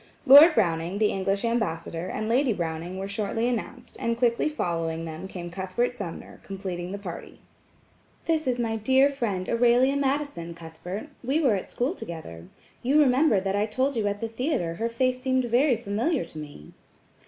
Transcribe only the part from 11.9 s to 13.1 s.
together. You